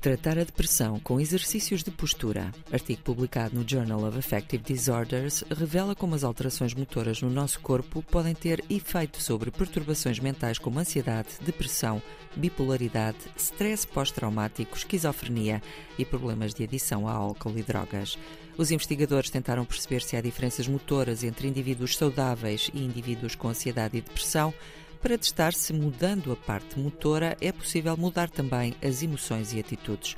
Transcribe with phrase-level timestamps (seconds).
[0.00, 2.50] Tratar a depressão com exercícios de postura.
[2.72, 8.02] Artigo publicado no Journal of Affective Disorders revela como as alterações motoras no nosso corpo
[8.02, 12.00] podem ter efeito sobre perturbações mentais como ansiedade, depressão,
[12.34, 15.62] bipolaridade, stress pós-traumático, esquizofrenia
[15.98, 18.16] e problemas de adição a álcool e drogas.
[18.56, 23.98] Os investigadores tentaram perceber se há diferenças motoras entre indivíduos saudáveis e indivíduos com ansiedade
[23.98, 24.54] e depressão
[25.00, 30.16] para testar se, mudando a parte motora, é possível mudar também as emoções e atitudes.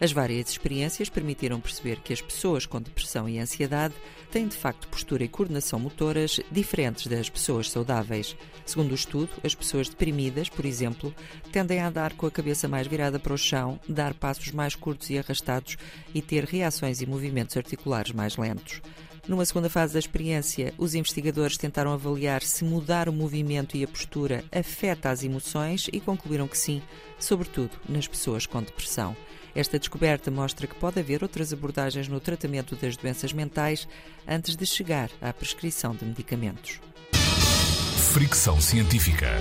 [0.00, 3.94] As várias experiências permitiram perceber que as pessoas com depressão e ansiedade
[4.30, 8.36] têm de facto postura e coordenação motoras diferentes das pessoas saudáveis.
[8.66, 11.14] Segundo o estudo, as pessoas deprimidas, por exemplo,
[11.52, 15.10] tendem a andar com a cabeça mais virada para o chão, dar passos mais curtos
[15.10, 15.76] e arrastados
[16.12, 18.82] e ter reações e movimentos articulares mais lentos.
[19.26, 23.88] Numa segunda fase da experiência, os investigadores tentaram avaliar se mudar o movimento e a
[23.88, 26.82] postura afeta as emoções e concluíram que sim,
[27.18, 29.16] sobretudo nas pessoas com depressão.
[29.54, 33.88] Esta descoberta mostra que pode haver outras abordagens no tratamento das doenças mentais
[34.28, 36.80] antes de chegar à prescrição de medicamentos.
[38.12, 39.38] Fricção científica.